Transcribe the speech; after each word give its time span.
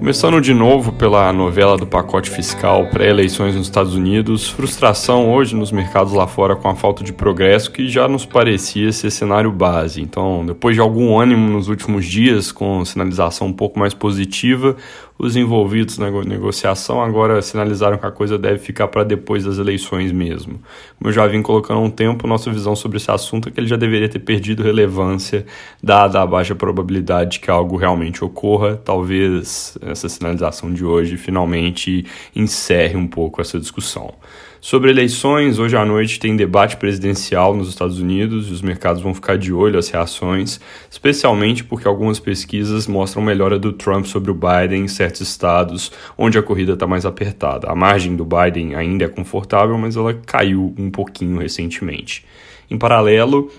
Começando 0.00 0.40
de 0.40 0.54
novo 0.54 0.94
pela 0.94 1.30
novela 1.30 1.76
do 1.76 1.86
pacote 1.86 2.30
fiscal 2.30 2.86
pré-eleições 2.86 3.54
nos 3.54 3.66
Estados 3.66 3.94
Unidos, 3.94 4.48
frustração 4.48 5.30
hoje 5.30 5.54
nos 5.54 5.70
mercados 5.70 6.14
lá 6.14 6.26
fora 6.26 6.56
com 6.56 6.70
a 6.70 6.74
falta 6.74 7.04
de 7.04 7.12
progresso 7.12 7.70
que 7.70 7.86
já 7.86 8.08
nos 8.08 8.24
parecia 8.24 8.90
ser 8.92 9.10
cenário 9.10 9.52
base. 9.52 10.00
Então, 10.00 10.42
depois 10.46 10.74
de 10.74 10.80
algum 10.80 11.20
ânimo 11.20 11.50
nos 11.50 11.68
últimos 11.68 12.06
dias, 12.06 12.50
com 12.50 12.82
sinalização 12.82 13.48
um 13.48 13.52
pouco 13.52 13.78
mais 13.78 13.92
positiva, 13.92 14.74
os 15.20 15.36
envolvidos 15.36 15.98
na 15.98 16.10
negociação 16.10 17.02
agora 17.02 17.42
sinalizaram 17.42 17.98
que 17.98 18.06
a 18.06 18.10
coisa 18.10 18.38
deve 18.38 18.58
ficar 18.58 18.88
para 18.88 19.04
depois 19.04 19.44
das 19.44 19.58
eleições 19.58 20.10
mesmo. 20.10 20.58
Como 20.98 21.10
eu 21.10 21.12
já 21.12 21.26
vim 21.26 21.42
colocando 21.42 21.76
há 21.76 21.82
um 21.82 21.90
tempo, 21.90 22.26
nossa 22.26 22.50
visão 22.50 22.74
sobre 22.74 22.96
esse 22.96 23.10
assunto 23.10 23.50
é 23.50 23.52
que 23.52 23.60
ele 23.60 23.66
já 23.66 23.76
deveria 23.76 24.08
ter 24.08 24.20
perdido 24.20 24.62
relevância, 24.62 25.44
dada 25.82 26.22
a 26.22 26.26
baixa 26.26 26.54
probabilidade 26.54 27.32
de 27.32 27.40
que 27.40 27.50
algo 27.50 27.76
realmente 27.76 28.24
ocorra. 28.24 28.80
Talvez 28.82 29.76
essa 29.90 30.08
sinalização 30.08 30.72
de 30.72 30.84
hoje 30.84 31.16
finalmente 31.16 32.04
encerre 32.34 32.96
um 32.96 33.06
pouco 33.06 33.40
essa 33.40 33.58
discussão. 33.58 34.14
Sobre 34.60 34.90
eleições, 34.90 35.58
hoje 35.58 35.74
à 35.74 35.86
noite 35.86 36.20
tem 36.20 36.36
debate 36.36 36.76
presidencial 36.76 37.56
nos 37.56 37.70
Estados 37.70 37.98
Unidos 37.98 38.46
e 38.48 38.52
os 38.52 38.60
mercados 38.60 39.00
vão 39.00 39.14
ficar 39.14 39.38
de 39.38 39.54
olho 39.54 39.78
às 39.78 39.88
reações, 39.88 40.60
especialmente 40.90 41.64
porque 41.64 41.88
algumas 41.88 42.20
pesquisas 42.20 42.86
mostram 42.86 43.22
melhora 43.22 43.58
do 43.58 43.72
Trump 43.72 44.04
sobre 44.04 44.30
o 44.30 44.34
Biden 44.34 44.84
em 44.84 44.88
certos 44.88 45.22
estados 45.22 45.90
onde 46.16 46.38
a 46.38 46.42
corrida 46.42 46.74
está 46.74 46.86
mais 46.86 47.06
apertada. 47.06 47.70
A 47.70 47.74
margem 47.74 48.14
do 48.14 48.26
Biden 48.26 48.74
ainda 48.74 49.06
é 49.06 49.08
confortável, 49.08 49.78
mas 49.78 49.96
ela 49.96 50.12
caiu 50.12 50.74
um 50.76 50.90
pouquinho 50.90 51.38
recentemente. 51.38 52.26
Em 52.70 52.76
paralelo, 52.76 53.50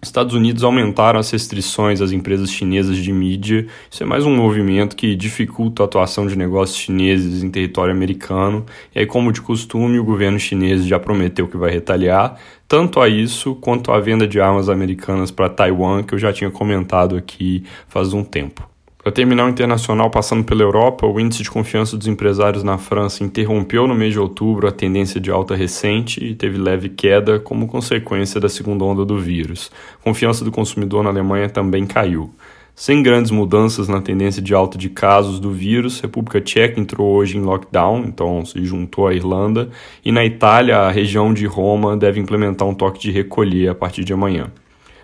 Estados 0.00 0.32
Unidos 0.32 0.62
aumentaram 0.62 1.18
as 1.18 1.28
restrições 1.30 2.00
às 2.00 2.12
empresas 2.12 2.50
chinesas 2.50 2.96
de 2.96 3.12
mídia. 3.12 3.66
Isso 3.90 4.02
é 4.02 4.06
mais 4.06 4.24
um 4.24 4.34
movimento 4.34 4.94
que 4.94 5.16
dificulta 5.16 5.82
a 5.82 5.86
atuação 5.86 6.24
de 6.26 6.38
negócios 6.38 6.78
chineses 6.78 7.42
em 7.42 7.50
território 7.50 7.92
americano. 7.92 8.64
E 8.94 9.00
aí, 9.00 9.06
como 9.06 9.32
de 9.32 9.40
costume, 9.42 9.98
o 9.98 10.04
governo 10.04 10.38
chinês 10.38 10.86
já 10.86 11.00
prometeu 11.00 11.48
que 11.48 11.56
vai 11.56 11.72
retaliar, 11.72 12.38
tanto 12.68 13.00
a 13.00 13.08
isso 13.08 13.56
quanto 13.56 13.90
à 13.90 13.98
venda 13.98 14.26
de 14.26 14.40
armas 14.40 14.68
americanas 14.68 15.32
para 15.32 15.48
Taiwan, 15.48 16.04
que 16.04 16.14
eu 16.14 16.18
já 16.18 16.32
tinha 16.32 16.50
comentado 16.50 17.16
aqui 17.16 17.64
faz 17.88 18.12
um 18.12 18.22
tempo. 18.22 18.77
Para 19.08 19.14
terminar 19.14 19.46
o 19.46 19.48
internacional 19.48 20.10
passando 20.10 20.44
pela 20.44 20.60
Europa, 20.60 21.06
o 21.06 21.18
índice 21.18 21.42
de 21.42 21.50
confiança 21.50 21.96
dos 21.96 22.06
empresários 22.06 22.62
na 22.62 22.76
França 22.76 23.24
interrompeu 23.24 23.86
no 23.86 23.94
mês 23.94 24.12
de 24.12 24.20
outubro 24.20 24.68
a 24.68 24.70
tendência 24.70 25.18
de 25.18 25.30
alta 25.30 25.56
recente 25.56 26.22
e 26.22 26.34
teve 26.34 26.58
leve 26.58 26.90
queda 26.90 27.40
como 27.40 27.66
consequência 27.66 28.38
da 28.38 28.50
segunda 28.50 28.84
onda 28.84 29.06
do 29.06 29.18
vírus. 29.18 29.70
A 29.98 30.04
confiança 30.04 30.44
do 30.44 30.52
consumidor 30.52 31.02
na 31.02 31.08
Alemanha 31.08 31.48
também 31.48 31.86
caiu. 31.86 32.30
Sem 32.76 33.02
grandes 33.02 33.30
mudanças 33.30 33.88
na 33.88 34.02
tendência 34.02 34.42
de 34.42 34.52
alta 34.52 34.76
de 34.76 34.90
casos 34.90 35.40
do 35.40 35.52
vírus, 35.52 36.00
a 36.00 36.02
República 36.02 36.38
Tcheca 36.38 36.78
entrou 36.78 37.16
hoje 37.16 37.38
em 37.38 37.40
lockdown, 37.40 38.04
então 38.04 38.44
se 38.44 38.62
juntou 38.62 39.06
à 39.06 39.14
Irlanda, 39.14 39.70
e 40.04 40.12
na 40.12 40.22
Itália, 40.22 40.80
a 40.80 40.90
região 40.90 41.32
de 41.32 41.46
Roma 41.46 41.96
deve 41.96 42.20
implementar 42.20 42.68
um 42.68 42.74
toque 42.74 43.00
de 43.00 43.10
recolher 43.10 43.70
a 43.70 43.74
partir 43.74 44.04
de 44.04 44.12
amanhã. 44.12 44.52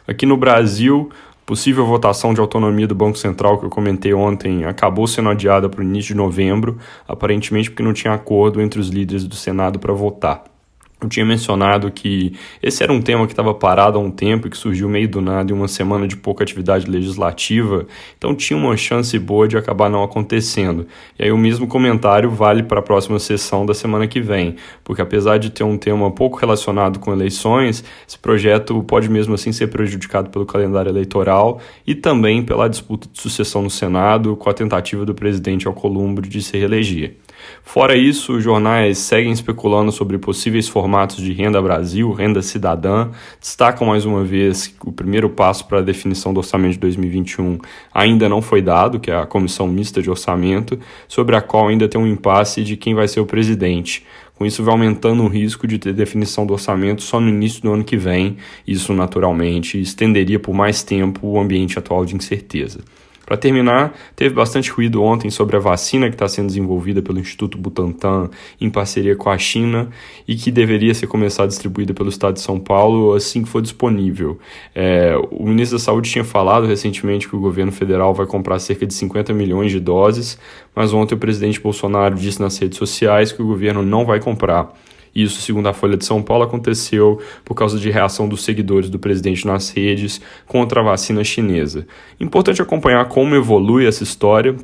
Aqui 0.06 0.26
no 0.26 0.36
Brasil, 0.36 1.08
Possível 1.46 1.84
votação 1.84 2.32
de 2.32 2.40
autonomia 2.40 2.86
do 2.86 2.94
Banco 2.94 3.18
Central 3.18 3.58
que 3.58 3.66
eu 3.66 3.70
comentei 3.70 4.14
ontem 4.14 4.64
acabou 4.64 5.06
sendo 5.06 5.28
adiada 5.28 5.68
para 5.68 5.80
o 5.80 5.84
início 5.84 6.14
de 6.14 6.16
novembro, 6.16 6.78
aparentemente 7.06 7.70
porque 7.70 7.82
não 7.82 7.92
tinha 7.92 8.14
acordo 8.14 8.62
entre 8.62 8.80
os 8.80 8.88
líderes 8.88 9.26
do 9.26 9.34
Senado 9.34 9.78
para 9.78 9.92
votar. 9.92 10.53
Eu 11.02 11.08
tinha 11.08 11.26
mencionado 11.26 11.90
que 11.90 12.32
esse 12.62 12.82
era 12.82 12.90
um 12.90 13.02
tema 13.02 13.26
que 13.26 13.32
estava 13.32 13.52
parado 13.52 13.98
há 13.98 14.00
um 14.00 14.10
tempo 14.10 14.46
e 14.46 14.50
que 14.50 14.56
surgiu 14.56 14.88
meio 14.88 15.06
do 15.06 15.20
nada 15.20 15.52
em 15.52 15.54
uma 15.54 15.68
semana 15.68 16.08
de 16.08 16.16
pouca 16.16 16.42
atividade 16.42 16.90
legislativa, 16.90 17.86
então 18.16 18.34
tinha 18.34 18.56
uma 18.56 18.74
chance 18.76 19.18
boa 19.18 19.46
de 19.46 19.56
acabar 19.56 19.90
não 19.90 20.02
acontecendo. 20.02 20.86
E 21.18 21.24
aí 21.24 21.32
o 21.32 21.36
mesmo 21.36 21.66
comentário 21.66 22.30
vale 22.30 22.62
para 22.62 22.78
a 22.78 22.82
próxima 22.82 23.18
sessão 23.18 23.66
da 23.66 23.74
semana 23.74 24.06
que 24.06 24.20
vem, 24.20 24.56
porque 24.82 25.02
apesar 25.02 25.38
de 25.38 25.50
ter 25.50 25.64
um 25.64 25.76
tema 25.76 26.10
pouco 26.10 26.38
relacionado 26.38 26.98
com 26.98 27.12
eleições, 27.12 27.84
esse 28.08 28.18
projeto 28.18 28.82
pode 28.84 29.10
mesmo 29.10 29.34
assim 29.34 29.52
ser 29.52 29.66
prejudicado 29.66 30.30
pelo 30.30 30.46
calendário 30.46 30.88
eleitoral 30.88 31.60
e 31.86 31.94
também 31.94 32.42
pela 32.42 32.68
disputa 32.68 33.08
de 33.12 33.20
sucessão 33.20 33.62
no 33.62 33.70
Senado 33.70 34.36
com 34.36 34.48
a 34.48 34.54
tentativa 34.54 35.04
do 35.04 35.14
presidente 35.14 35.66
Alcolumbre 35.66 36.28
de 36.28 36.40
se 36.40 36.56
reeleger. 36.56 37.16
Fora 37.62 37.94
isso, 37.94 38.36
os 38.36 38.44
jornais 38.44 38.96
seguem 38.98 39.32
especulando 39.32 39.92
sobre 39.92 40.16
possíveis 40.16 40.66
formatos 40.66 40.83
de 41.16 41.32
renda 41.32 41.60
Brasil, 41.60 42.12
renda 42.12 42.42
cidadã, 42.42 43.10
destacam 43.40 43.86
mais 43.86 44.04
uma 44.04 44.24
vez 44.24 44.66
que 44.66 44.88
o 44.88 44.92
primeiro 44.92 45.28
passo 45.28 45.66
para 45.66 45.78
a 45.78 45.82
definição 45.82 46.32
do 46.32 46.38
orçamento 46.38 46.72
de 46.72 46.78
2021 46.78 47.58
ainda 47.92 48.28
não 48.28 48.40
foi 48.40 48.62
dado, 48.62 49.00
que 49.00 49.10
é 49.10 49.16
a 49.16 49.26
comissão 49.26 49.66
mista 49.66 50.00
de 50.00 50.10
orçamento, 50.10 50.78
sobre 51.08 51.36
a 51.36 51.40
qual 51.40 51.68
ainda 51.68 51.88
tem 51.88 52.00
um 52.00 52.06
impasse 52.06 52.62
de 52.62 52.76
quem 52.76 52.94
vai 52.94 53.08
ser 53.08 53.20
o 53.20 53.26
presidente. 53.26 54.04
Com 54.36 54.44
isso, 54.44 54.64
vai 54.64 54.72
aumentando 54.74 55.22
o 55.22 55.28
risco 55.28 55.66
de 55.66 55.78
ter 55.78 55.92
definição 55.92 56.44
do 56.44 56.52
orçamento 56.52 57.02
só 57.02 57.20
no 57.20 57.28
início 57.28 57.62
do 57.62 57.72
ano 57.72 57.84
que 57.84 57.96
vem. 57.96 58.36
Isso, 58.66 58.92
naturalmente, 58.92 59.80
estenderia 59.80 60.40
por 60.40 60.52
mais 60.52 60.82
tempo 60.82 61.26
o 61.26 61.38
ambiente 61.38 61.78
atual 61.78 62.04
de 62.04 62.16
incerteza. 62.16 62.80
Para 63.26 63.36
terminar, 63.36 63.94
teve 64.14 64.34
bastante 64.34 64.70
ruído 64.70 65.02
ontem 65.02 65.30
sobre 65.30 65.56
a 65.56 65.58
vacina 65.58 66.08
que 66.08 66.14
está 66.14 66.28
sendo 66.28 66.48
desenvolvida 66.48 67.00
pelo 67.00 67.18
Instituto 67.18 67.56
Butantan 67.56 68.28
em 68.60 68.68
parceria 68.68 69.16
com 69.16 69.30
a 69.30 69.38
China 69.38 69.88
e 70.28 70.36
que 70.36 70.50
deveria 70.50 70.92
ser 70.92 71.06
começar 71.06 71.46
distribuída 71.46 71.94
pelo 71.94 72.10
Estado 72.10 72.34
de 72.34 72.40
São 72.40 72.60
Paulo 72.60 73.14
assim 73.14 73.42
que 73.42 73.48
for 73.48 73.62
disponível. 73.62 74.38
É, 74.74 75.16
o 75.30 75.46
ministro 75.46 75.78
da 75.78 75.84
Saúde 75.84 76.10
tinha 76.10 76.24
falado 76.24 76.66
recentemente 76.66 77.26
que 77.26 77.34
o 77.34 77.40
governo 77.40 77.72
federal 77.72 78.12
vai 78.12 78.26
comprar 78.26 78.58
cerca 78.58 78.86
de 78.86 78.92
50 78.92 79.32
milhões 79.32 79.70
de 79.70 79.80
doses, 79.80 80.38
mas 80.74 80.92
ontem 80.92 81.14
o 81.14 81.18
presidente 81.18 81.60
Bolsonaro 81.60 82.14
disse 82.14 82.40
nas 82.40 82.58
redes 82.58 82.76
sociais 82.76 83.32
que 83.32 83.40
o 83.40 83.46
governo 83.46 83.82
não 83.82 84.04
vai 84.04 84.20
comprar. 84.20 84.72
Isso, 85.14 85.40
segundo 85.40 85.68
a 85.68 85.72
Folha 85.72 85.96
de 85.96 86.04
São 86.04 86.22
Paulo, 86.22 86.44
aconteceu 86.44 87.20
por 87.44 87.54
causa 87.54 87.78
de 87.78 87.90
reação 87.90 88.28
dos 88.28 88.42
seguidores 88.44 88.90
do 88.90 88.98
presidente 88.98 89.46
nas 89.46 89.70
redes 89.70 90.20
contra 90.46 90.80
a 90.80 90.84
vacina 90.84 91.22
chinesa. 91.22 91.86
Importante 92.18 92.60
acompanhar 92.60 93.06
como 93.08 93.34
evolui 93.34 93.86
essa 93.86 94.02
história 94.02 94.56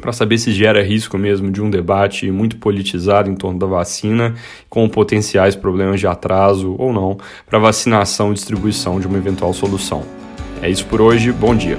para 0.00 0.12
saber 0.12 0.38
se 0.38 0.50
gera 0.52 0.82
risco 0.82 1.16
mesmo 1.16 1.50
de 1.50 1.62
um 1.62 1.70
debate 1.70 2.30
muito 2.30 2.56
politizado 2.56 3.30
em 3.30 3.36
torno 3.36 3.58
da 3.58 3.66
vacina, 3.66 4.34
com 4.68 4.88
potenciais 4.88 5.54
problemas 5.54 6.00
de 6.00 6.06
atraso 6.06 6.74
ou 6.76 6.92
não 6.92 7.16
para 7.46 7.58
vacinação 7.58 8.32
e 8.32 8.34
distribuição 8.34 8.98
de 8.98 9.06
uma 9.06 9.18
eventual 9.18 9.52
solução. 9.52 10.02
É 10.60 10.68
isso 10.68 10.86
por 10.86 11.00
hoje, 11.00 11.30
bom 11.30 11.54
dia. 11.54 11.78